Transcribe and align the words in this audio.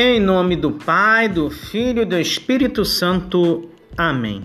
Em 0.00 0.20
nome 0.20 0.54
do 0.54 0.70
Pai, 0.70 1.28
do 1.28 1.50
Filho 1.50 2.02
e 2.02 2.04
do 2.04 2.16
Espírito 2.16 2.84
Santo. 2.84 3.68
Amém. 3.96 4.44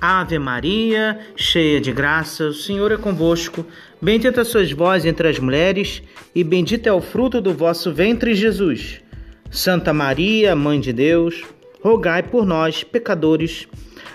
Ave 0.00 0.40
Maria, 0.40 1.20
cheia 1.36 1.80
de 1.80 1.92
graça, 1.92 2.46
o 2.48 2.52
Senhor 2.52 2.90
é 2.90 2.96
convosco. 2.96 3.64
Bendita 4.00 4.44
sois 4.44 4.72
vós 4.72 5.06
entre 5.06 5.28
as 5.28 5.38
mulheres, 5.38 6.02
e 6.34 6.42
bendito 6.42 6.88
é 6.88 6.92
o 6.92 7.00
fruto 7.00 7.40
do 7.40 7.54
vosso 7.54 7.92
ventre, 7.92 8.34
Jesus. 8.34 9.00
Santa 9.52 9.92
Maria, 9.92 10.56
Mãe 10.56 10.80
de 10.80 10.92
Deus, 10.92 11.44
rogai 11.80 12.24
por 12.24 12.44
nós, 12.44 12.82
pecadores, 12.82 13.68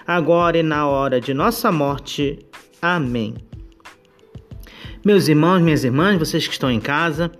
agora 0.06 0.57
e 0.57 0.64
na 0.64 0.86
hora 0.86 1.21
de 1.21 1.34
nossa 1.34 1.71
morte. 1.71 2.39
Amém. 2.82 3.36
Meus 5.06 5.29
irmãos, 5.29 5.61
minhas 5.61 5.86
irmãs, 5.86 6.20
vocês 6.20 6.46
que 6.46 6.52
estão 6.52 6.70
em 6.70 6.82
casa, 6.82 7.32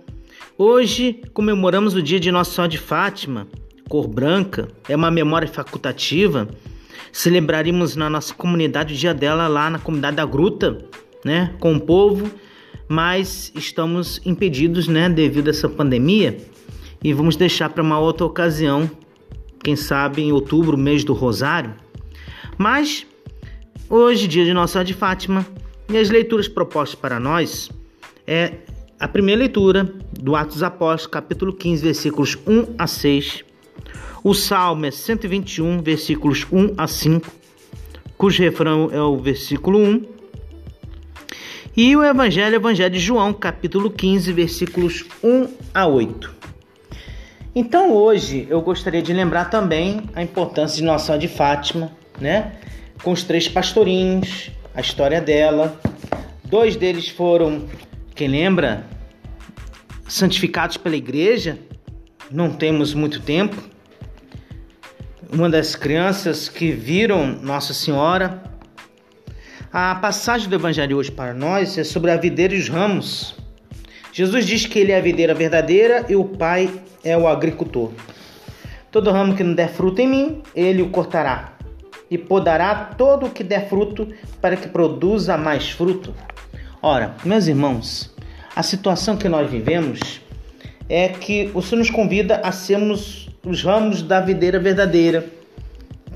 Hoje 0.60 1.22
comemoramos 1.32 1.94
o 1.94 2.02
dia 2.02 2.18
de 2.18 2.32
Nossa 2.32 2.50
Senhora 2.50 2.68
de 2.68 2.78
Fátima, 2.78 3.46
cor 3.88 4.08
branca, 4.08 4.66
é 4.88 4.96
uma 4.96 5.08
memória 5.08 5.46
facultativa. 5.46 6.48
Celebraremos 7.12 7.94
na 7.94 8.10
nossa 8.10 8.34
comunidade 8.34 8.92
o 8.92 8.96
dia 8.96 9.14
dela 9.14 9.46
lá 9.46 9.70
na 9.70 9.78
comunidade 9.78 10.16
da 10.16 10.26
Gruta, 10.26 10.84
né, 11.24 11.54
com 11.60 11.74
o 11.74 11.80
povo, 11.80 12.28
mas 12.88 13.52
estamos 13.54 14.20
impedidos, 14.26 14.88
né, 14.88 15.08
devido 15.08 15.46
a 15.46 15.50
essa 15.50 15.68
pandemia, 15.68 16.36
e 17.04 17.12
vamos 17.12 17.36
deixar 17.36 17.68
para 17.68 17.80
uma 17.80 18.00
outra 18.00 18.26
ocasião, 18.26 18.90
quem 19.62 19.76
sabe 19.76 20.22
em 20.22 20.32
outubro, 20.32 20.76
mês 20.76 21.04
do 21.04 21.12
Rosário. 21.12 21.72
Mas 22.56 23.06
hoje, 23.88 24.26
dia 24.26 24.44
de 24.44 24.52
Nossa 24.52 24.72
Senhora 24.72 24.86
de 24.88 24.94
Fátima, 24.94 25.46
e 25.88 25.96
as 25.96 26.10
leituras 26.10 26.48
propostas 26.48 26.98
para 26.98 27.20
nós 27.20 27.70
é 28.26 28.54
a 28.98 29.06
primeira 29.06 29.38
leitura 29.38 29.94
do 30.18 30.34
Atos 30.34 30.54
dos 30.54 30.62
Apóstolos, 30.62 31.06
capítulo 31.06 31.52
15, 31.52 31.82
versículos 31.82 32.36
1 32.46 32.74
a 32.76 32.86
6. 32.86 33.44
O 34.22 34.34
Salmo 34.34 34.86
é 34.86 34.90
121, 34.90 35.80
versículos 35.80 36.46
1 36.50 36.74
a 36.76 36.86
5, 36.86 37.30
cujo 38.16 38.42
refrão 38.42 38.90
é 38.92 39.00
o 39.00 39.16
versículo 39.16 39.78
1. 39.78 40.04
E 41.76 41.96
o 41.96 42.04
Evangelho, 42.04 42.56
Evangelho 42.56 42.92
de 42.92 42.98
João, 42.98 43.32
capítulo 43.32 43.90
15, 43.90 44.32
versículos 44.32 45.04
1 45.22 45.48
a 45.72 45.86
8. 45.86 46.34
Então 47.54 47.92
hoje 47.92 48.46
eu 48.50 48.60
gostaria 48.60 49.00
de 49.00 49.12
lembrar 49.12 49.46
também 49.46 50.02
a 50.14 50.22
importância 50.22 50.76
de 50.76 50.82
Nossa 50.82 51.06
Senhora 51.06 51.20
de 51.20 51.28
Fátima, 51.28 51.92
né? 52.20 52.56
Com 53.02 53.12
os 53.12 53.22
três 53.22 53.48
pastorinhos, 53.48 54.50
a 54.74 54.80
história 54.80 55.20
dela. 55.20 55.80
Dois 56.44 56.74
deles 56.74 57.08
foram 57.08 57.64
quem 58.14 58.26
lembra? 58.26 58.97
Santificados 60.08 60.78
pela 60.78 60.96
igreja, 60.96 61.58
não 62.30 62.50
temos 62.50 62.94
muito 62.94 63.20
tempo. 63.20 63.56
Uma 65.30 65.50
das 65.50 65.76
crianças 65.76 66.48
que 66.48 66.72
viram 66.72 67.26
Nossa 67.42 67.74
Senhora. 67.74 68.42
A 69.70 69.94
passagem 69.96 70.48
do 70.48 70.54
Evangelho 70.54 70.96
hoje 70.96 71.12
para 71.12 71.34
nós 71.34 71.76
é 71.76 71.84
sobre 71.84 72.10
a 72.10 72.16
videira 72.16 72.54
e 72.54 72.58
os 72.58 72.70
ramos. 72.70 73.36
Jesus 74.10 74.46
diz 74.46 74.64
que 74.64 74.78
ele 74.78 74.92
é 74.92 74.96
a 74.96 75.02
videira 75.02 75.34
verdadeira 75.34 76.06
e 76.08 76.16
o 76.16 76.24
Pai 76.24 76.70
é 77.04 77.14
o 77.14 77.28
agricultor. 77.28 77.92
Todo 78.90 79.10
ramo 79.10 79.36
que 79.36 79.44
não 79.44 79.54
der 79.54 79.68
fruto 79.68 80.00
em 80.00 80.08
mim, 80.08 80.42
ele 80.56 80.80
o 80.80 80.88
cortará, 80.88 81.52
e 82.10 82.16
podará 82.16 82.74
todo 82.96 83.26
o 83.26 83.30
que 83.30 83.44
der 83.44 83.68
fruto, 83.68 84.08
para 84.40 84.56
que 84.56 84.68
produza 84.68 85.36
mais 85.36 85.68
fruto. 85.68 86.14
Ora, 86.80 87.14
meus 87.24 87.46
irmãos, 87.46 88.16
a 88.58 88.62
situação 88.64 89.16
que 89.16 89.28
nós 89.28 89.48
vivemos 89.48 90.20
é 90.88 91.10
que 91.10 91.48
o 91.54 91.62
Senhor 91.62 91.78
nos 91.78 91.90
convida 91.90 92.40
a 92.42 92.50
sermos 92.50 93.28
os 93.46 93.62
ramos 93.62 94.02
da 94.02 94.20
videira 94.20 94.58
verdadeira, 94.58 95.24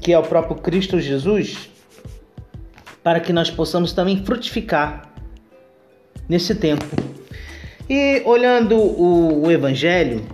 que 0.00 0.12
é 0.12 0.18
o 0.18 0.24
próprio 0.24 0.56
Cristo 0.56 0.98
Jesus, 0.98 1.70
para 3.00 3.20
que 3.20 3.32
nós 3.32 3.48
possamos 3.48 3.92
também 3.92 4.24
frutificar 4.24 5.08
nesse 6.28 6.52
tempo. 6.56 6.84
E 7.88 8.22
olhando 8.24 8.76
o, 8.76 9.46
o 9.46 9.50
Evangelho 9.52 10.26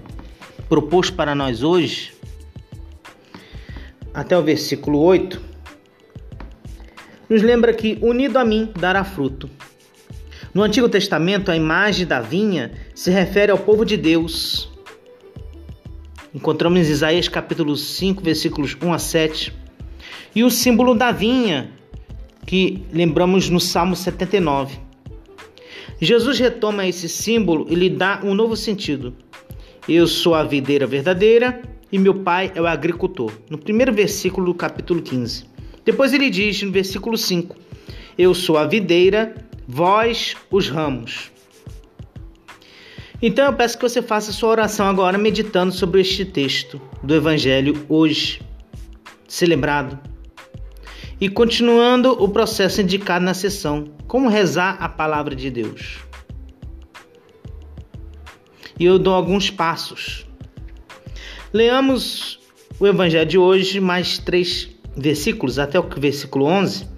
proposto 0.67 1.13
para 1.13 1.35
nós 1.35 1.63
hoje, 1.63 2.15
até 4.15 4.35
o 4.35 4.43
versículo 4.43 4.99
8, 5.01 5.39
nos 7.29 7.43
lembra 7.43 7.75
que 7.75 7.99
unido 8.01 8.39
a 8.39 8.47
mim 8.47 8.73
dará 8.81 9.05
fruto. 9.05 9.51
No 10.59 10.65
Antigo 10.65 10.89
Testamento, 10.89 11.53
a 11.53 11.57
imagem 11.57 12.05
da 12.05 12.21
vinha 12.21 12.73
se 12.93 13.13
refere 13.13 13.53
ao 13.53 13.59
povo 13.59 13.85
de 13.85 13.97
Deus. 13.97 14.69
Encontramos 16.35 16.81
em 16.81 16.91
Isaías 16.91 17.29
capítulo 17.29 17.77
5, 17.77 18.21
versículos 18.21 18.77
1 18.83 18.93
a 18.93 18.99
7. 18.99 19.55
E 20.35 20.43
o 20.43 20.51
símbolo 20.51 20.97
da 20.97 21.13
vinha, 21.13 21.71
que 22.45 22.83
lembramos 22.93 23.49
no 23.49 23.61
Salmo 23.61 23.95
79. 23.95 24.81
Jesus 26.01 26.41
retoma 26.41 26.89
esse 26.89 27.09
símbolo 27.09 27.69
e 27.71 27.77
lhe 27.77 27.89
dá 27.89 28.21
um 28.25 28.35
novo 28.35 28.57
sentido. 28.57 29.15
Eu 29.89 30.09
sou 30.09 30.35
a 30.35 30.43
videira 30.43 30.89
verdadeira 30.89 31.63
e 31.93 32.01
meu 32.01 32.15
pai 32.15 32.51
é 32.53 32.61
o 32.61 32.67
agricultor. 32.67 33.31
No 33.49 33.59
primeiro 33.59 33.93
versículo 33.93 34.47
do 34.47 34.55
capítulo 34.55 35.03
15. 35.03 35.45
Depois 35.85 36.13
ele 36.13 36.29
diz 36.29 36.61
no 36.63 36.73
versículo 36.73 37.17
5: 37.17 37.57
Eu 38.19 38.35
sou 38.35 38.59
a 38.59 38.67
videira 38.67 39.47
vós 39.71 40.35
os 40.51 40.71
ramos. 40.71 41.31
Então 43.21 43.45
eu 43.45 43.53
peço 43.53 43.77
que 43.77 43.87
você 43.87 44.01
faça 44.01 44.33
sua 44.33 44.49
oração 44.49 44.87
agora 44.87 45.19
meditando 45.19 45.75
sobre 45.75 46.01
este 46.01 46.25
texto 46.25 46.81
do 47.03 47.15
Evangelho 47.15 47.85
hoje 47.87 48.41
celebrado 49.27 49.99
e 51.21 51.29
continuando 51.29 52.13
o 52.13 52.29
processo 52.31 52.81
indicado 52.81 53.25
na 53.25 53.35
sessão, 53.35 53.93
como 54.07 54.29
rezar 54.29 54.79
a 54.81 54.89
palavra 54.89 55.37
de 55.37 55.51
Deus. 55.51 55.99
E 58.79 58.85
eu 58.85 58.99
dou 58.99 59.13
alguns 59.13 59.51
passos. 59.51 60.25
Leamos 61.53 62.39
o 62.79 62.87
Evangelho 62.87 63.29
de 63.29 63.37
hoje, 63.37 63.81
mais 63.81 64.17
três 64.17 64.71
versículos, 64.97 65.59
até 65.59 65.79
o 65.79 65.83
versículo 65.83 66.47
11 66.47 66.98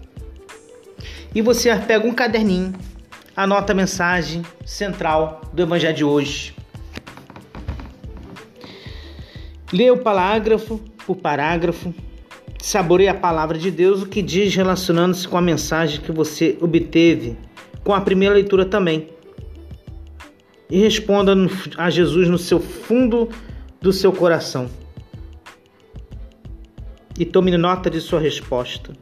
e 1.35 1.41
você 1.41 1.75
pega 1.77 2.07
um 2.07 2.13
caderninho, 2.13 2.75
anota 3.37 3.73
a 3.73 3.77
mensagem 3.77 4.43
central 4.65 5.43
do 5.53 5.63
Evangelho 5.63 5.97
de 5.97 6.05
hoje. 6.05 6.55
Lê 9.73 9.91
o 9.91 9.99
parágrafo 9.99 10.81
por 11.07 11.17
parágrafo, 11.17 11.95
saboreie 12.61 13.09
a 13.09 13.15
palavra 13.15 13.57
de 13.57 13.71
Deus, 13.71 14.03
o 14.03 14.07
que 14.07 14.21
diz 14.21 14.55
relacionando-se 14.55 15.27
com 15.29 15.39
a 15.39 15.43
mensagem 15.43 16.01
que 16.01 16.11
você 16.11 16.59
obteve 16.61 17.37
com 17.85 17.95
a 17.95 18.01
primeira 18.01 18.35
leitura 18.35 18.65
também. 18.65 19.09
E 20.69 20.79
responda 20.79 21.35
a 21.77 21.91
Jesus 21.91 22.29
no 22.29 22.39
seu 22.39 22.61
fundo 22.61 23.29
do 23.81 23.93
seu 23.93 24.13
coração. 24.13 24.69
E 27.19 27.25
tome 27.25 27.57
nota 27.57 27.91
de 27.91 28.01
sua 28.01 28.21
resposta. 28.21 28.93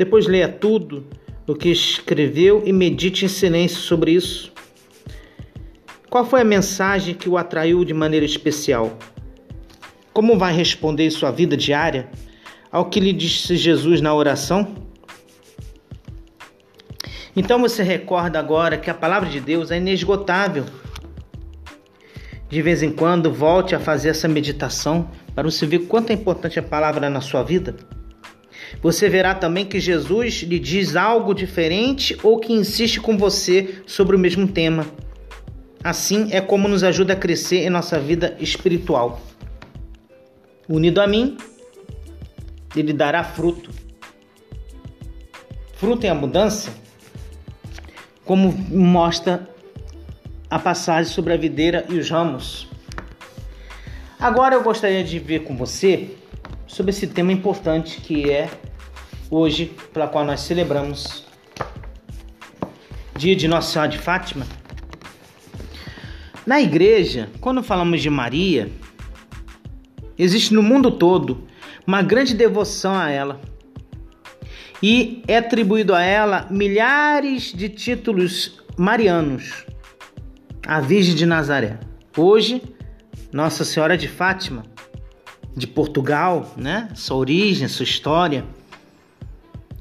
Depois 0.00 0.26
leia 0.26 0.48
tudo 0.48 1.06
o 1.46 1.54
que 1.54 1.68
escreveu 1.68 2.62
e 2.64 2.72
medite 2.72 3.26
em 3.26 3.28
silêncio 3.28 3.76
sobre 3.76 4.12
isso. 4.12 4.50
Qual 6.08 6.24
foi 6.24 6.40
a 6.40 6.44
mensagem 6.44 7.14
que 7.14 7.28
o 7.28 7.36
atraiu 7.36 7.84
de 7.84 7.92
maneira 7.92 8.24
especial? 8.24 8.96
Como 10.10 10.38
vai 10.38 10.54
responder 10.54 11.04
em 11.04 11.10
sua 11.10 11.30
vida 11.30 11.54
diária 11.54 12.08
ao 12.72 12.86
que 12.86 12.98
lhe 12.98 13.12
disse 13.12 13.58
Jesus 13.58 14.00
na 14.00 14.14
oração? 14.14 14.74
Então 17.36 17.60
você 17.60 17.82
recorda 17.82 18.38
agora 18.38 18.78
que 18.78 18.88
a 18.88 18.94
palavra 18.94 19.28
de 19.28 19.38
Deus 19.38 19.70
é 19.70 19.76
inesgotável. 19.76 20.64
De 22.48 22.62
vez 22.62 22.82
em 22.82 22.90
quando 22.90 23.30
volte 23.30 23.74
a 23.74 23.78
fazer 23.78 24.08
essa 24.08 24.26
meditação 24.26 25.10
para 25.34 25.50
você 25.50 25.66
ver 25.66 25.80
quanto 25.80 26.08
é 26.08 26.14
importante 26.14 26.58
a 26.58 26.62
palavra 26.62 27.10
na 27.10 27.20
sua 27.20 27.42
vida. 27.42 27.99
Você 28.82 29.08
verá 29.08 29.34
também 29.34 29.64
que 29.64 29.80
Jesus 29.80 30.42
lhe 30.42 30.58
diz 30.58 30.96
algo 30.96 31.34
diferente 31.34 32.16
ou 32.22 32.38
que 32.38 32.52
insiste 32.52 33.00
com 33.00 33.16
você 33.16 33.82
sobre 33.86 34.16
o 34.16 34.18
mesmo 34.18 34.46
tema. 34.46 34.86
Assim 35.82 36.28
é 36.30 36.40
como 36.40 36.68
nos 36.68 36.84
ajuda 36.84 37.14
a 37.14 37.16
crescer 37.16 37.64
em 37.64 37.70
nossa 37.70 37.98
vida 37.98 38.36
espiritual. 38.38 39.20
Unido 40.68 41.00
a 41.00 41.06
mim, 41.06 41.36
ele 42.76 42.92
dará 42.92 43.24
fruto. 43.24 43.70
Fruto 45.74 46.06
em 46.06 46.10
abundância, 46.10 46.72
como 48.24 48.52
mostra 48.52 49.48
a 50.48 50.58
passagem 50.58 51.10
sobre 51.10 51.32
a 51.32 51.36
videira 51.36 51.86
e 51.88 51.98
os 51.98 52.10
ramos. 52.10 52.68
Agora 54.18 54.54
eu 54.54 54.62
gostaria 54.62 55.02
de 55.02 55.18
ver 55.18 55.44
com 55.44 55.56
você 55.56 56.10
sobre 56.70 56.90
esse 56.90 57.08
tema 57.08 57.32
importante 57.32 58.00
que 58.00 58.30
é 58.30 58.48
hoje, 59.28 59.74
pela 59.92 60.06
qual 60.06 60.24
nós 60.24 60.40
celebramos 60.40 61.24
dia 63.16 63.34
de 63.34 63.48
Nossa 63.48 63.72
Senhora 63.72 63.90
de 63.90 63.98
Fátima. 63.98 64.46
Na 66.46 66.60
igreja, 66.60 67.28
quando 67.40 67.60
falamos 67.62 68.00
de 68.00 68.08
Maria, 68.08 68.70
existe 70.16 70.54
no 70.54 70.62
mundo 70.62 70.92
todo 70.92 71.46
uma 71.84 72.02
grande 72.02 72.34
devoção 72.34 72.94
a 72.94 73.10
ela. 73.10 73.40
E 74.80 75.22
é 75.26 75.38
atribuído 75.38 75.92
a 75.92 76.02
ela 76.02 76.46
milhares 76.50 77.52
de 77.52 77.68
títulos 77.68 78.62
marianos. 78.76 79.66
A 80.66 80.80
Virgem 80.80 81.16
de 81.16 81.26
Nazaré. 81.26 81.80
Hoje, 82.16 82.62
Nossa 83.32 83.64
Senhora 83.64 83.98
de 83.98 84.08
Fátima, 84.08 84.62
de 85.56 85.66
Portugal, 85.66 86.52
né? 86.56 86.88
Sua 86.94 87.16
origem, 87.16 87.68
sua 87.68 87.84
história. 87.84 88.44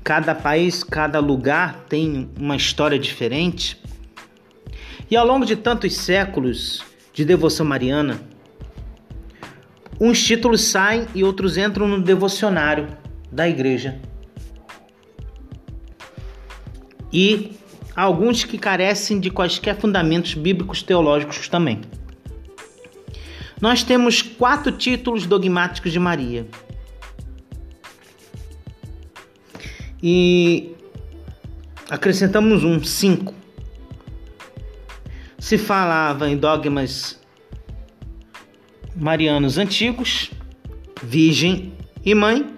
Cada 0.03 0.33
país, 0.33 0.83
cada 0.83 1.19
lugar 1.19 1.85
tem 1.87 2.29
uma 2.37 2.55
história 2.55 2.97
diferente. 2.97 3.81
E 5.09 5.15
ao 5.15 5.25
longo 5.25 5.45
de 5.45 5.55
tantos 5.55 5.95
séculos 5.95 6.83
de 7.13 7.25
devoção 7.25 7.65
mariana, 7.65 8.19
uns 9.99 10.23
títulos 10.23 10.61
saem 10.61 11.05
e 11.13 11.23
outros 11.23 11.57
entram 11.57 11.87
no 11.87 12.01
devocionário 12.01 12.87
da 13.31 13.47
igreja. 13.47 13.99
E 17.11 17.51
alguns 17.95 18.43
que 18.43 18.57
carecem 18.57 19.19
de 19.19 19.29
quaisquer 19.29 19.75
fundamentos 19.75 20.33
bíblicos 20.33 20.81
teológicos 20.81 21.49
também. 21.49 21.81
Nós 23.61 23.83
temos 23.83 24.21
quatro 24.21 24.71
títulos 24.71 25.25
dogmáticos 25.25 25.91
de 25.91 25.99
Maria. 25.99 26.47
E 30.01 30.75
acrescentamos 31.89 32.63
um, 32.63 32.81
cinco. 32.83 33.33
Se 35.37 35.57
falava 35.57 36.29
em 36.29 36.37
dogmas 36.37 37.19
marianos 38.95 39.57
antigos, 39.57 40.31
Virgem 41.01 41.73
e 42.05 42.15
Mãe, 42.15 42.53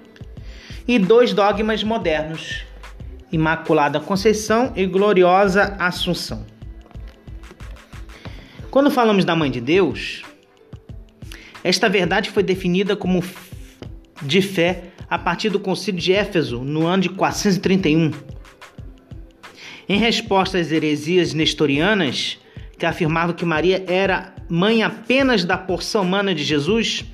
e 0.88 1.00
dois 1.00 1.34
dogmas 1.34 1.84
modernos, 1.84 2.64
Imaculada 3.32 4.00
Conceição 4.00 4.74
e 4.76 4.86
Gloriosa 4.86 5.76
Assunção. 5.80 6.46
Quando 8.70 8.92
falamos 8.92 9.26
da 9.26 9.36
Mãe 9.36 9.50
de 9.50 9.62
Deus, 9.62 10.24
esta 11.64 11.88
verdade 11.88 12.30
foi 12.30 12.44
definida 12.44 12.96
como 12.96 13.24
de 14.22 14.42
fé 14.42 14.86
a 15.10 15.18
partir 15.18 15.50
do 15.50 15.60
Concílio 15.60 16.00
de 16.00 16.14
Éfeso, 16.14 16.60
no 16.60 16.88
ano 16.88 17.04
de 17.04 17.10
431. 17.10 18.12
Em 19.90 19.98
resposta 19.98 20.58
às 20.58 20.72
heresias 20.72 21.34
nestorianas, 21.34 22.40
que 22.78 22.86
afirmavam 22.86 23.36
que 23.36 23.46
Maria 23.46 23.84
era 23.88 24.34
mãe 24.50 24.84
apenas 24.84 25.44
da 25.44 25.58
porção 25.58 26.04
humana 26.04 26.34
de 26.34 26.44
Jesus, 26.44 27.06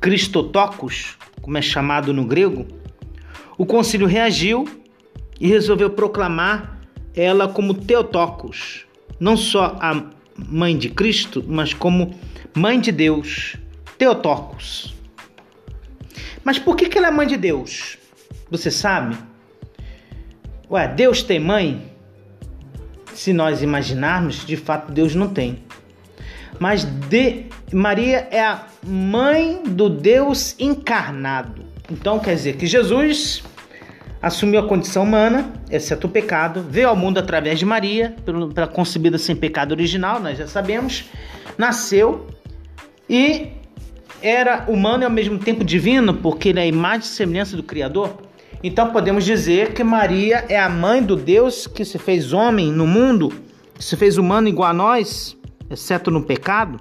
Cristotocos, 0.00 1.16
como 1.42 1.58
é 1.58 1.62
chamado 1.62 2.14
no 2.14 2.24
grego, 2.24 2.66
o 3.56 3.66
concílio 3.66 4.06
reagiu 4.06 4.64
e 5.40 5.48
resolveu 5.48 5.90
proclamar 5.90 6.80
ela 7.14 7.48
como 7.48 7.74
Teotocos, 7.74 8.86
não 9.18 9.36
só 9.36 9.76
a 9.80 10.04
mãe 10.46 10.76
de 10.76 10.88
Cristo, 10.88 11.44
mas 11.46 11.74
como 11.74 12.14
mãe 12.54 12.80
de 12.80 12.92
Deus, 12.92 13.56
Teotocos. 13.96 14.94
Mas 16.44 16.58
por 16.58 16.76
que, 16.76 16.88
que 16.88 16.96
ela 16.96 17.08
é 17.08 17.10
mãe 17.10 17.26
de 17.26 17.36
Deus? 17.36 17.98
Você 18.50 18.70
sabe? 18.70 19.16
Ué, 20.70 20.86
Deus 20.86 21.22
tem 21.22 21.40
mãe? 21.40 21.92
Se 23.12 23.32
nós 23.32 23.62
imaginarmos, 23.62 24.46
de 24.46 24.56
fato 24.56 24.92
Deus 24.92 25.14
não 25.14 25.28
tem. 25.28 25.64
Mas 26.58 26.84
de, 26.84 27.46
Maria 27.72 28.28
é 28.30 28.40
a 28.40 28.66
mãe 28.86 29.62
do 29.64 29.88
Deus 29.88 30.54
encarnado. 30.58 31.64
Então 31.90 32.18
quer 32.18 32.34
dizer 32.34 32.56
que 32.56 32.66
Jesus 32.66 33.42
assumiu 34.20 34.60
a 34.60 34.66
condição 34.66 35.04
humana, 35.04 35.52
exceto 35.70 36.06
o 36.06 36.10
pecado, 36.10 36.64
veio 36.68 36.88
ao 36.88 36.96
mundo 36.96 37.18
através 37.18 37.58
de 37.58 37.64
Maria, 37.64 38.14
pela 38.54 38.66
concebida 38.66 39.18
sem 39.18 39.36
pecado 39.36 39.72
original, 39.72 40.20
nós 40.20 40.38
já 40.38 40.46
sabemos, 40.46 41.04
nasceu 41.56 42.26
e 43.08 43.52
era 44.20 44.64
humano 44.68 45.04
e 45.04 45.06
ao 45.06 45.10
mesmo 45.10 45.38
tempo 45.38 45.64
divino, 45.64 46.14
porque 46.14 46.48
ele 46.48 46.58
é 46.58 46.62
a 46.62 46.66
imagem 46.66 47.00
e 47.00 47.04
semelhança 47.04 47.56
do 47.56 47.62
Criador. 47.62 48.22
Então 48.62 48.90
podemos 48.90 49.24
dizer 49.24 49.72
que 49.72 49.84
Maria 49.84 50.44
é 50.48 50.58
a 50.58 50.68
mãe 50.68 51.02
do 51.02 51.14
Deus 51.14 51.68
que 51.68 51.84
se 51.84 51.98
fez 51.98 52.32
homem 52.32 52.72
no 52.72 52.86
mundo, 52.86 53.32
que 53.74 53.84
se 53.84 53.96
fez 53.96 54.18
humano 54.18 54.48
igual 54.48 54.70
a 54.70 54.74
nós, 54.74 55.36
exceto 55.70 56.10
no 56.10 56.24
pecado. 56.24 56.80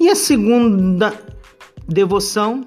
E 0.00 0.08
a 0.08 0.16
segunda 0.16 1.12
devoção 1.86 2.66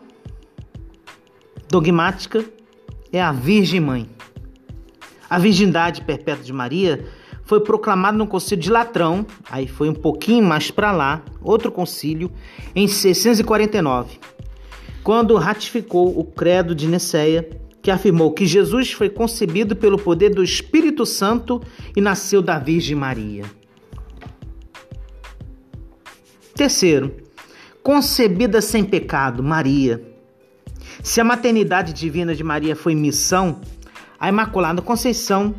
dogmática 1.74 2.46
é 3.12 3.20
a 3.20 3.32
Virgem 3.32 3.80
Mãe. 3.80 4.08
A 5.28 5.40
virgindade 5.40 6.02
perpétua 6.02 6.44
de 6.44 6.54
Maria 6.54 7.04
foi 7.46 7.62
proclamada 7.62 8.16
no 8.16 8.28
Concílio 8.28 8.64
de 8.64 8.70
Latrão, 8.70 9.26
aí 9.50 9.68
foi 9.68 9.90
um 9.90 9.94
pouquinho 9.96 10.44
mais 10.44 10.70
para 10.70 10.92
lá, 10.92 11.24
outro 11.42 11.72
concílio, 11.72 12.32
em 12.76 12.88
649, 12.88 14.20
quando 15.04 15.36
ratificou 15.36 16.16
o 16.16 16.24
Credo 16.24 16.76
de 16.76 16.86
Nicéia, 16.88 17.50
que 17.82 17.90
afirmou 17.90 18.32
que 18.32 18.46
Jesus 18.46 18.92
foi 18.92 19.10
concebido 19.10 19.76
pelo 19.76 19.98
poder 19.98 20.30
do 20.30 20.44
Espírito 20.44 21.08
Santo 21.08 21.60
e 21.98 22.02
nasceu 22.02 22.40
da 22.40 22.60
Virgem 22.60 22.96
Maria. 22.96 23.46
Terceiro, 26.54 27.12
concebida 27.82 28.62
sem 28.62 28.84
pecado, 28.84 29.42
Maria. 29.42 30.13
Se 31.02 31.20
a 31.20 31.24
maternidade 31.24 31.94
divina 31.94 32.36
de 32.36 32.44
Maria 32.44 32.76
foi 32.76 32.94
missão, 32.94 33.62
a 34.20 34.30
Imaculada 34.30 34.82
Conceição 34.82 35.56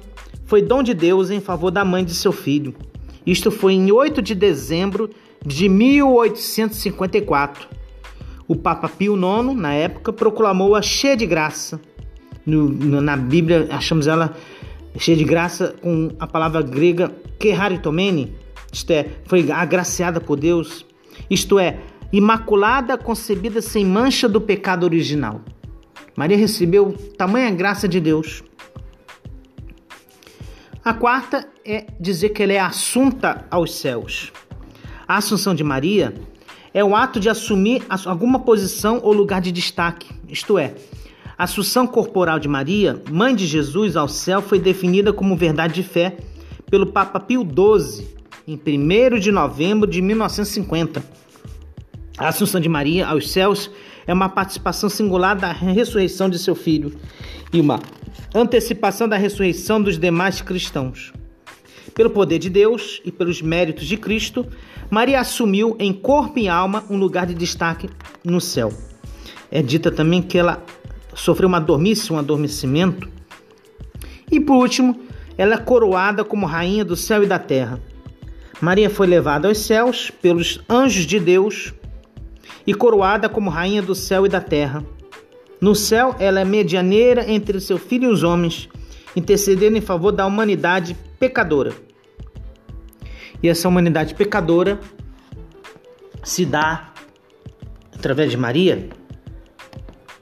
foi 0.47 0.63
dom 0.63 0.83
de 0.83 0.95
Deus 0.95 1.31
em 1.31 1.41
favor 1.41 1.71
da 1.71 1.85
mãe 1.85 2.05
de 2.05 2.15
seu 2.15 2.33
filho. 2.33 2.75
Isto 3.27 3.51
foi 3.51 3.73
em 3.73 3.91
8 3.91 4.21
de 4.21 4.35
dezembro 4.35 5.11
de 5.45 5.69
1854. 5.69 7.69
O 8.47 8.55
Papa 8.55 8.89
Pio 8.89 9.17
IX, 9.17 9.57
na 9.57 9.73
época, 9.73 10.13
proclamou-a 10.13 10.83
cheia 10.83 11.17
de 11.17 11.27
graça. 11.27 11.81
No, 12.45 12.69
na 13.01 13.17
Bíblia, 13.17 13.69
achamos 13.71 14.07
ela 14.07 14.37
cheia 14.99 15.17
de 15.17 15.25
graça 15.25 15.75
com 15.81 16.11
a 16.19 16.27
palavra 16.27 16.63
grega 16.63 17.11
keraritomene, 17.39 18.35
isto 18.73 18.91
é, 18.91 19.07
foi 19.27 19.51
agraciada 19.51 20.21
por 20.21 20.39
Deus, 20.39 20.87
isto 21.29 21.59
é, 21.59 21.79
imaculada, 22.17 22.97
concebida 22.97 23.61
sem 23.61 23.85
mancha 23.85 24.29
do 24.29 24.41
pecado 24.41 24.85
original. 24.85 25.41
Maria 26.15 26.37
recebeu 26.37 26.93
tamanha 27.19 27.51
graça 27.51 27.89
de 27.89 27.99
Deus. 27.99 28.45
A 30.85 30.95
quarta 30.95 31.49
é 31.65 31.87
dizer 31.99 32.29
que 32.29 32.43
ela 32.43 32.53
é 32.53 32.61
assunta 32.61 33.45
aos 33.51 33.75
céus. 33.75 34.33
A 35.09 35.17
assunção 35.17 35.57
de 35.57 35.65
Maria 35.65 36.15
é 36.73 36.85
o 36.85 36.95
ato 36.95 37.19
de 37.19 37.29
assumir 37.29 37.83
alguma 38.07 38.39
posição 38.39 39.01
ou 39.03 39.13
lugar 39.13 39.41
de 39.41 39.51
destaque, 39.51 40.09
isto 40.29 40.57
é, 40.57 40.75
a 41.37 41.45
assunção 41.45 41.85
corporal 41.85 42.39
de 42.39 42.47
Maria, 42.47 43.03
mãe 43.11 43.35
de 43.35 43.45
Jesus 43.45 43.97
ao 43.97 44.07
céu, 44.07 44.41
foi 44.41 44.61
definida 44.61 45.13
como 45.13 45.37
verdade 45.37 45.75
de 45.75 45.83
fé 45.83 46.17
pelo 46.71 46.87
Papa 46.87 47.19
Pio 47.19 47.43
XII 47.43 48.07
em 48.47 48.55
1 48.55 49.19
de 49.19 49.33
novembro 49.33 49.91
de 49.91 50.01
1950. 50.01 51.24
A 52.17 52.29
Assunção 52.29 52.61
de 52.61 52.69
Maria 52.69 53.09
aos 53.09 53.33
céus 53.33 53.69
é 54.07 54.15
uma 54.15 54.29
participação 54.29 54.89
singular 54.89 55.35
da 55.35 55.51
ressurreição 55.51 56.31
de 56.31 56.39
seu 56.39 56.55
filho 56.55 56.95
e 57.53 57.61
uma 57.61 57.81
antecipação 58.33 59.09
da 59.09 59.17
ressurreição 59.17 59.83
dos 59.83 59.99
demais 59.99 60.41
cristãos. 60.41 61.13
Pelo 61.93 62.11
poder 62.11 62.39
de 62.39 62.49
Deus 62.49 63.01
e 63.05 63.11
pelos 63.11 63.43
méritos 63.43 63.87
de 63.87 63.97
Cristo, 63.97 64.47
Maria 64.89 65.21
assumiu 65.21 65.77
em 65.81 65.93
corpo 65.93 66.39
e 66.39 66.49
alma 66.49 66.85
um 66.89 66.97
lugar 66.97 67.27
de 67.27 67.35
destaque 67.35 67.91
no 68.23 68.41
céu. 68.41 68.73
É 69.51 69.61
dita 69.61 69.91
também 69.91 70.23
que 70.23 70.39
ela 70.39 70.65
sofreu 71.15 71.49
uma 71.49 71.61
dormice, 71.61 72.13
um 72.13 72.19
adormecimento. 72.19 73.09
E 74.31 74.39
por 74.39 74.55
último, 74.55 75.01
ela 75.37 75.55
é 75.55 75.59
coroada 75.59 76.25
como 76.25 76.47
rainha 76.47 76.85
do 76.85 76.97
céu 76.97 77.25
e 77.25 77.27
da 77.27 77.41
terra. 77.41 77.81
Maria 78.61 78.89
foi 78.89 79.09
levada 79.09 79.49
aos 79.49 79.59
céus 79.59 80.13
pelos 80.23 80.61
anjos 80.69 81.07
de 81.07 81.19
Deus 81.19 81.75
e 82.67 82.75
coroada 82.75 83.29
como 83.29 83.51
rainha 83.51 83.83
do 83.83 83.95
céu 83.95 84.27
e 84.27 84.29
da 84.29 84.41
terra. 84.41 84.85
No 85.61 85.75
céu, 85.75 86.15
ela 86.19 86.41
é 86.41 86.45
medianeira 86.45 87.31
entre 87.31 87.61
seu 87.61 87.79
filho 87.79 88.11
e 88.11 88.13
os 88.13 88.23
homens, 88.23 88.69
intercedendo 89.17 89.77
em 89.77 89.81
favor 89.81 90.13
da 90.13 90.27
humanidade 90.27 90.97
pecadora. 91.19 91.73
E 93.43 93.49
essa 93.49 93.69
humanidade 93.69 94.15
pecadora 94.15 94.79
se 96.23 96.45
dá 96.45 96.93
através 97.95 98.31
de 98.31 98.37
Maria, 98.37 98.89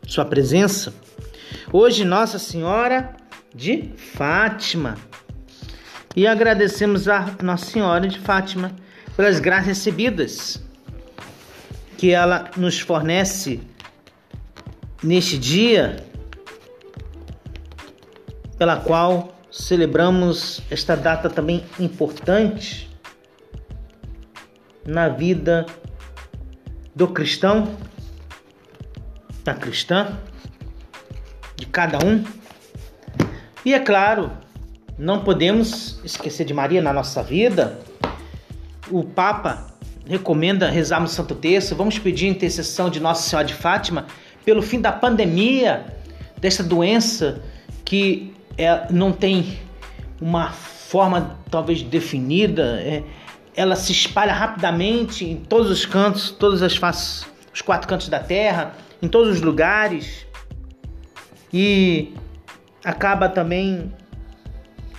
sua 0.06 0.24
presença. 0.24 0.94
Hoje, 1.72 2.04
Nossa 2.04 2.38
Senhora 2.38 3.16
de 3.54 3.90
Fátima. 3.96 4.96
E 6.14 6.26
agradecemos 6.26 7.08
a 7.08 7.34
Nossa 7.42 7.66
Senhora 7.66 8.06
de 8.06 8.18
Fátima 8.18 8.72
pelas 9.16 9.40
graças 9.40 9.66
recebidas 9.66 10.62
que 12.02 12.10
ela 12.10 12.50
nos 12.56 12.80
fornece 12.80 13.60
neste 15.04 15.38
dia, 15.38 16.04
pela 18.58 18.78
qual 18.78 19.38
celebramos 19.52 20.60
esta 20.68 20.96
data 20.96 21.30
também 21.30 21.64
importante 21.78 22.90
na 24.84 25.08
vida 25.08 25.64
do 26.92 27.06
cristão, 27.06 27.72
da 29.44 29.54
cristã, 29.54 30.18
de 31.54 31.66
cada 31.66 32.04
um. 32.04 32.24
E 33.64 33.74
é 33.74 33.78
claro, 33.78 34.32
não 34.98 35.22
podemos 35.22 36.00
esquecer 36.02 36.44
de 36.44 36.52
Maria 36.52 36.82
na 36.82 36.92
nossa 36.92 37.22
vida. 37.22 37.78
O 38.90 39.04
Papa 39.04 39.71
recomenda 40.06 40.68
rezarmos 40.68 41.12
o 41.12 41.14
Santo 41.14 41.34
Terço. 41.34 41.74
Vamos 41.74 41.98
pedir 41.98 42.26
intercessão 42.26 42.90
de 42.90 43.00
Nossa 43.00 43.28
Senhora 43.28 43.46
de 43.46 43.54
Fátima 43.54 44.06
pelo 44.44 44.62
fim 44.62 44.80
da 44.80 44.90
pandemia, 44.90 45.86
dessa 46.38 46.62
doença 46.62 47.42
que 47.84 48.32
é, 48.58 48.86
não 48.90 49.12
tem 49.12 49.58
uma 50.20 50.50
forma 50.50 51.38
talvez 51.50 51.82
definida. 51.82 52.80
É, 52.80 53.02
ela 53.54 53.76
se 53.76 53.92
espalha 53.92 54.32
rapidamente 54.32 55.24
em 55.24 55.36
todos 55.36 55.70
os 55.70 55.84
cantos, 55.84 56.30
todas 56.30 56.62
as 56.62 56.76
faces, 56.76 57.26
os 57.52 57.60
quatro 57.60 57.86
cantos 57.86 58.08
da 58.08 58.18
terra, 58.18 58.74
em 59.00 59.08
todos 59.08 59.30
os 59.36 59.40
lugares 59.40 60.26
e 61.52 62.14
acaba 62.82 63.28
também 63.28 63.92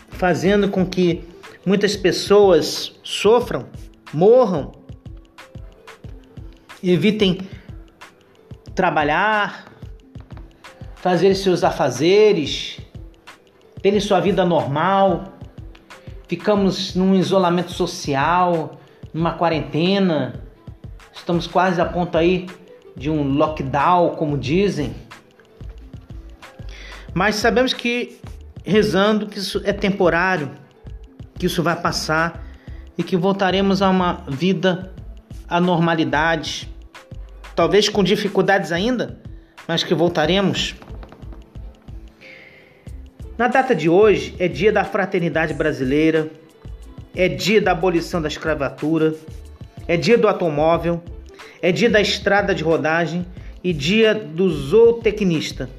fazendo 0.10 0.70
com 0.70 0.86
que 0.86 1.24
muitas 1.66 1.96
pessoas 1.96 2.94
sofram, 3.02 3.66
morram, 4.14 4.72
evitem 6.92 7.40
trabalhar, 8.76 9.72
fazer 10.96 11.34
seus 11.36 11.64
afazeres, 11.64 12.80
terem 13.82 14.00
sua 14.00 14.20
vida 14.20 14.46
normal. 14.46 15.34
Ficamos 16.28 16.96
num 16.96 17.16
isolamento 17.16 17.72
social, 17.72 18.80
numa 19.14 19.34
quarentena, 19.34 20.42
estamos 21.14 21.48
quase 21.48 21.80
a 21.80 21.86
ponto 21.86 22.18
aí 22.18 22.48
de 22.98 23.10
um 23.10 23.24
lockdown, 23.24 24.16
como 24.16 24.38
dizem. 24.38 24.96
Mas 27.14 27.36
sabemos 27.36 27.74
que 27.74 28.18
rezando 28.66 29.28
que 29.28 29.38
isso 29.38 29.62
é 29.64 29.72
temporário, 29.72 30.52
que 31.38 31.46
isso 31.46 31.62
vai 31.62 31.80
passar 31.80 32.44
e 32.98 33.04
que 33.04 33.16
voltaremos 33.16 33.82
a 33.82 33.90
uma 33.90 34.24
vida 34.28 34.94
à 35.48 35.60
normalidade, 35.60 36.73
talvez 37.56 37.90
com 37.90 38.04
dificuldades 38.04 38.72
ainda, 38.72 39.20
mas 39.68 39.84
que 39.84 39.94
voltaremos. 39.94 40.76
Na 43.38 43.48
data 43.48 43.74
de 43.76 43.90
hoje 43.90 44.36
é 44.40 44.48
dia 44.48 44.72
da 44.72 44.84
fraternidade 44.84 45.54
brasileira, 45.54 46.30
é 47.16 47.28
dia 47.28 47.62
da 47.62 47.72
abolição 47.72 48.22
da 48.22 48.28
escravatura, 48.28 49.16
é 49.88 49.98
dia 49.98 50.18
do 50.18 50.28
automóvel, 50.28 51.02
é 51.62 51.72
dia 51.72 51.90
da 51.90 52.02
estrada 52.02 52.54
de 52.54 52.64
rodagem 52.64 53.26
e 53.64 53.74
dia 53.74 54.14
do 54.14 54.50
zootecnista. 54.50 55.70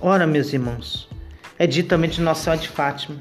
Ora, 0.00 0.26
meus 0.26 0.52
irmãos, 0.52 1.08
é 1.58 1.66
dia 1.66 1.84
também 1.84 2.08
de 2.08 2.20
Nossa 2.20 2.44
Senhora 2.44 2.62
de 2.62 2.68
Fátima. 2.68 3.16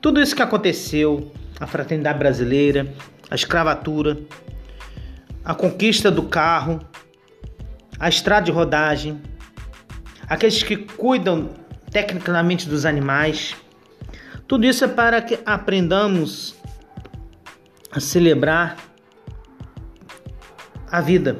Tudo 0.00 0.20
isso 0.20 0.34
que 0.34 0.42
aconteceu, 0.42 1.30
a 1.60 1.66
fraternidade 1.66 2.18
brasileira, 2.18 2.92
a 3.30 3.34
escravatura, 3.34 4.18
a 5.48 5.54
conquista 5.54 6.10
do 6.10 6.24
carro, 6.24 6.78
a 7.98 8.06
estrada 8.06 8.44
de 8.44 8.52
rodagem, 8.52 9.18
aqueles 10.28 10.62
que 10.62 10.76
cuidam 10.76 11.48
tecnicamente 11.90 12.68
dos 12.68 12.84
animais. 12.84 13.56
Tudo 14.46 14.66
isso 14.66 14.84
é 14.84 14.88
para 14.88 15.22
que 15.22 15.38
aprendamos 15.46 16.54
a 17.90 17.98
celebrar 17.98 18.76
a 20.92 21.00
vida. 21.00 21.38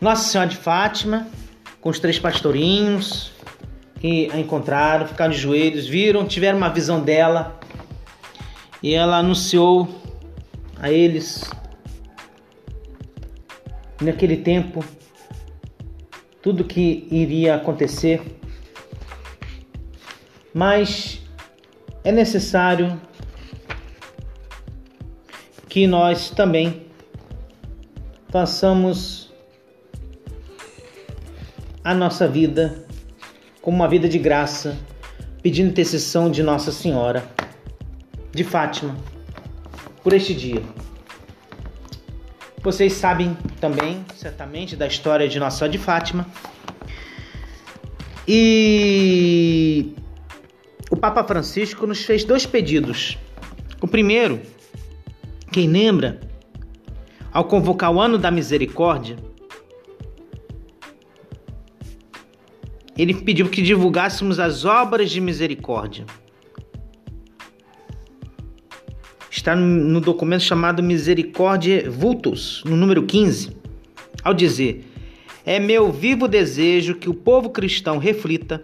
Nossa 0.00 0.30
Senhora 0.30 0.48
de 0.48 0.56
Fátima, 0.56 1.26
com 1.80 1.90
os 1.90 1.98
três 1.98 2.16
pastorinhos 2.16 3.32
que 3.98 4.30
a 4.32 4.38
encontraram, 4.38 5.08
ficaram 5.08 5.32
de 5.32 5.38
joelhos, 5.38 5.88
viram, 5.88 6.24
tiveram 6.24 6.58
uma 6.58 6.70
visão 6.70 7.02
dela 7.02 7.58
e 8.80 8.94
ela 8.94 9.16
anunciou 9.16 10.00
a 10.78 10.92
eles 10.92 11.50
naquele 14.00 14.36
tempo 14.36 14.84
tudo 16.42 16.64
que 16.64 17.06
iria 17.10 17.56
acontecer 17.56 18.22
mas 20.52 21.20
é 22.02 22.10
necessário 22.10 23.00
que 25.68 25.86
nós 25.86 26.30
também 26.30 26.86
façamos 28.28 29.32
a 31.84 31.94
nossa 31.94 32.26
vida 32.26 32.84
como 33.62 33.76
uma 33.76 33.88
vida 33.88 34.08
de 34.08 34.18
graça, 34.18 34.76
pedindo 35.42 35.70
intercessão 35.70 36.30
de 36.30 36.42
Nossa 36.42 36.72
Senhora 36.72 37.24
de 38.32 38.42
Fátima 38.42 38.96
por 40.02 40.12
este 40.12 40.34
dia. 40.34 40.62
Vocês 42.62 42.92
sabem 42.92 43.34
também, 43.58 44.04
certamente, 44.14 44.76
da 44.76 44.86
história 44.86 45.26
de 45.26 45.40
Nossa 45.40 45.58
Senhora 45.58 45.72
de 45.72 45.78
Fátima. 45.78 46.26
E 48.28 49.94
o 50.90 50.96
Papa 50.96 51.24
Francisco 51.24 51.86
nos 51.86 52.04
fez 52.04 52.22
dois 52.22 52.44
pedidos. 52.44 53.16
O 53.80 53.88
primeiro, 53.88 54.42
quem 55.50 55.68
lembra, 55.68 56.20
ao 57.32 57.44
convocar 57.44 57.90
o 57.90 57.98
ano 57.98 58.18
da 58.18 58.30
misericórdia, 58.30 59.16
ele 62.96 63.14
pediu 63.14 63.48
que 63.48 63.62
divulgássemos 63.62 64.38
as 64.38 64.66
obras 64.66 65.10
de 65.10 65.18
misericórdia. 65.18 66.04
Está 69.40 69.56
no 69.56 70.02
documento 70.02 70.42
chamado 70.42 70.82
Misericórdia 70.82 71.90
Vultus, 71.90 72.62
no 72.62 72.76
número 72.76 73.04
15, 73.04 73.56
ao 74.22 74.34
dizer: 74.34 74.84
É 75.46 75.58
meu 75.58 75.90
vivo 75.90 76.28
desejo 76.28 76.96
que 76.96 77.08
o 77.08 77.14
povo 77.14 77.48
cristão 77.48 77.96
reflita 77.96 78.62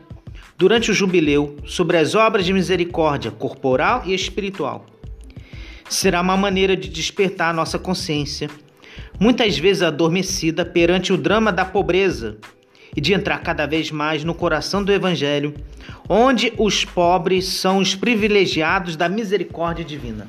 durante 0.59 0.90
o 0.90 0.95
jubileu 0.95 1.56
sobre 1.64 1.97
as 1.97 2.14
obras 2.14 2.45
de 2.45 2.52
misericórdia 2.52 3.30
corporal 3.30 4.02
e 4.04 4.12
espiritual. 4.12 4.85
Será 5.88 6.21
uma 6.21 6.37
maneira 6.37 6.76
de 6.76 6.90
despertar 6.90 7.54
nossa 7.54 7.78
consciência, 7.78 8.50
muitas 9.18 9.56
vezes 9.56 9.83
adormecida 9.83 10.62
perante 10.62 11.11
o 11.11 11.16
drama 11.16 11.50
da 11.50 11.64
pobreza, 11.64 12.37
e 12.95 13.00
de 13.00 13.14
entrar 13.14 13.38
cada 13.38 13.64
vez 13.64 13.90
mais 13.90 14.23
no 14.25 14.35
coração 14.35 14.85
do 14.85 14.92
Evangelho, 14.92 15.54
onde 16.06 16.52
os 16.59 16.85
pobres 16.85 17.47
são 17.47 17.78
os 17.78 17.95
privilegiados 17.95 18.95
da 18.95 19.09
misericórdia 19.09 19.83
divina. 19.83 20.28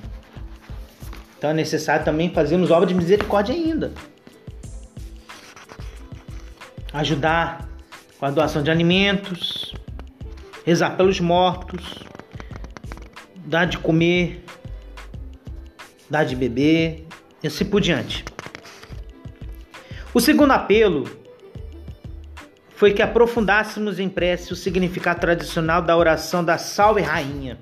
Então 1.38 1.52
é 1.52 1.54
necessário 1.54 2.04
também 2.04 2.34
fazermos 2.34 2.72
obra 2.72 2.88
de 2.88 2.94
misericórdia 2.94 3.54
ainda. 3.54 3.94
Ajudar 6.94 7.70
com 8.20 8.26
a 8.26 8.32
doação 8.32 8.64
de 8.64 8.72
alimentos, 8.72 9.76
rezar 10.66 10.98
pelos 10.98 11.20
mortos, 11.20 12.04
dar 13.36 13.66
de 13.66 13.78
comer, 13.78 14.44
dar 16.10 16.24
de 16.24 16.36
beber 16.36 17.06
e 17.44 17.48
assim 17.48 17.66
por 17.66 17.82
diante. 17.82 18.26
O 20.14 20.20
segundo 20.20 20.52
apelo 20.52 21.06
foi 22.76 22.94
que 22.94 23.02
aprofundássemos 23.02 24.00
em 24.00 24.10
prece 24.10 24.54
o 24.54 24.56
significado 24.56 25.20
tradicional 25.20 25.82
da 25.82 25.96
oração 25.96 26.44
da 26.44 26.58
Salve 26.58 27.02
Rainha. 27.02 27.58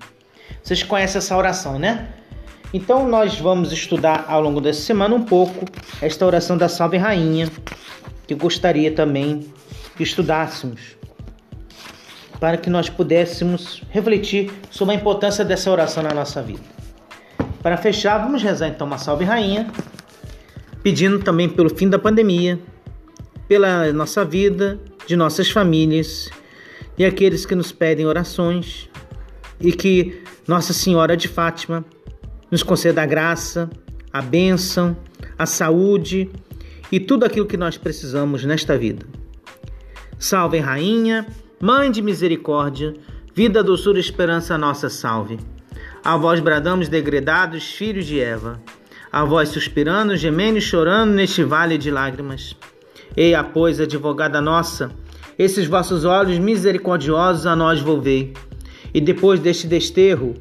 Vocês 0.64 0.82
conhecem 0.84 1.18
essa 1.18 1.36
oração, 1.36 1.78
né? 1.78 2.14
Então 2.76 3.08
nós 3.08 3.40
vamos 3.40 3.72
estudar 3.72 4.26
ao 4.28 4.42
longo 4.42 4.60
dessa 4.60 4.82
semana 4.82 5.16
um 5.16 5.24
pouco 5.24 5.64
esta 6.02 6.26
oração 6.26 6.58
da 6.58 6.68
Salve 6.68 6.98
Rainha, 6.98 7.50
que 8.28 8.36
gostaria 8.36 8.92
também 8.92 9.46
que 9.96 10.04
estudássemos 10.04 10.98
para 12.38 12.58
que 12.58 12.70
nós 12.70 12.90
pudéssemos 12.90 13.82
refletir 13.90 14.52
sobre 14.70 14.94
a 14.94 14.98
importância 14.98 15.46
dessa 15.46 15.72
oração 15.72 16.04
na 16.04 16.14
nossa 16.14 16.42
vida. 16.42 16.60
Para 17.64 17.78
fechar, 17.78 18.18
vamos 18.18 18.44
rezar 18.44 18.68
então 18.68 18.86
uma 18.86 18.98
salve 18.98 19.24
rainha, 19.24 19.72
pedindo 20.84 21.20
também 21.20 21.48
pelo 21.48 21.74
fim 21.74 21.88
da 21.88 21.98
pandemia, 21.98 22.60
pela 23.48 23.94
nossa 23.94 24.26
vida, 24.26 24.78
de 25.08 25.16
nossas 25.16 25.50
famílias 25.50 26.30
e 26.98 27.06
aqueles 27.06 27.46
que 27.46 27.56
nos 27.56 27.72
pedem 27.72 28.06
orações 28.06 28.90
e 29.62 29.72
que 29.72 30.22
Nossa 30.46 30.74
Senhora 30.74 31.16
de 31.16 31.30
Fátima 31.30 31.86
nos 32.52 32.64
conceda 32.64 33.04
a 33.04 33.06
graça, 33.06 33.70
a 34.12 34.22
bênção, 34.22 34.96
a 35.38 35.46
saúde 35.46 36.30
e 36.92 37.00
tudo 37.00 37.26
aquilo 37.26 37.46
que 37.46 37.58
nós 37.58 37.78
precisamos 37.78 38.44
nesta 38.46 38.78
vida. 38.78 39.06
Salve, 40.18 40.60
Rainha, 40.60 41.26
Mãe 41.62 41.90
de 41.90 42.02
misericórdia, 42.02 42.94
vida, 43.34 43.64
doçura 43.64 43.98
e 43.98 44.02
esperança, 44.02 44.58
nossa 44.58 44.90
salve. 44.90 45.40
A 46.04 46.18
vós 46.18 46.42
bradamos, 46.42 46.90
degredados, 46.90 47.72
filhos 47.72 48.06
de 48.06 48.20
Eva. 48.20 48.62
A 49.10 49.24
vós 49.24 49.50
suspirando, 49.50 50.18
gemendo 50.18 50.58
e 50.58 50.62
chorando 50.62 51.14
neste 51.14 51.44
vale 51.44 51.78
de 51.78 51.90
lágrimas. 51.90 52.58
Eia, 53.16 53.42
pois, 53.42 53.80
advogada 53.80 54.42
nossa, 54.42 54.92
esses 55.40 55.66
vossos 55.66 56.04
olhos 56.04 56.38
misericordiosos 56.38 57.46
a 57.46 57.56
nós 57.56 57.80
volvei. 57.80 58.34
E 58.94 59.00
depois 59.00 59.40
deste 59.40 59.66
desterro, 59.66 60.36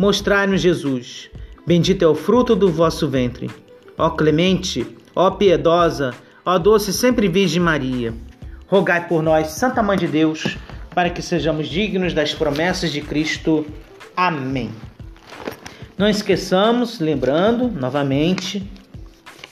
mostrai-nos 0.00 0.60
Jesus. 0.60 1.30
Bendito 1.64 2.04
é 2.04 2.08
o 2.08 2.16
fruto 2.16 2.56
do 2.56 2.72
vosso 2.72 3.06
ventre. 3.06 3.48
Ó 3.96 4.10
clemente, 4.10 4.84
ó 5.14 5.30
piedosa, 5.30 6.12
ó 6.44 6.58
doce 6.58 6.92
sempre 6.92 7.28
Virgem 7.28 7.62
Maria 7.62 8.12
rogai 8.70 9.08
por 9.08 9.20
nós, 9.20 9.48
Santa 9.48 9.82
Mãe 9.82 9.98
de 9.98 10.06
Deus, 10.06 10.56
para 10.94 11.10
que 11.10 11.20
sejamos 11.20 11.68
dignos 11.68 12.14
das 12.14 12.32
promessas 12.32 12.92
de 12.92 13.00
Cristo. 13.00 13.66
Amém. 14.16 14.70
Não 15.98 16.08
esqueçamos, 16.08 17.00
lembrando 17.00 17.68
novamente, 17.68 18.62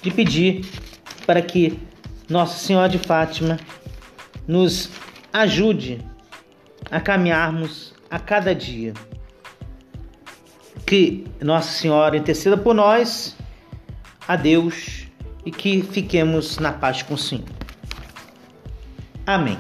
de 0.01 0.11
pedir 0.13 0.65
para 1.27 1.43
que 1.43 1.81
Nossa 2.29 2.65
Senhora 2.65 2.89
de 2.89 2.99
Fátima 2.99 3.59
nos 4.47 4.89
ajude 5.33 6.01
a 6.89 7.01
caminharmos 7.01 7.93
a 8.09 8.21
cada 8.21 8.55
dia. 8.55 8.95
Que 10.89 11.27
Nossa 11.43 11.71
Senhora 11.71 12.17
interceda 12.17 12.57
por 12.57 12.75
nós, 12.75 13.37
a 14.27 14.37
Deus, 14.37 15.07
e 15.45 15.51
que 15.51 15.83
fiquemos 15.83 16.57
na 16.57 16.73
paz 16.73 17.03
com 17.03 17.13
o 17.13 17.19
Senhor. 17.19 17.45
Amém. 19.27 19.59